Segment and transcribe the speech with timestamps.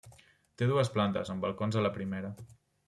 [0.61, 2.35] Té dues plantes, amb balcons a la primera.